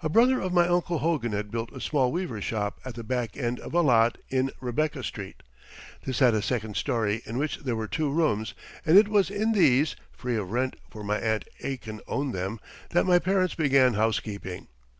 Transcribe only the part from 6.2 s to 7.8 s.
had a second story in which there